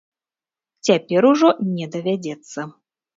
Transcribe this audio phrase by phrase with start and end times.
[0.87, 2.59] Цяпер ужо не давядзецца.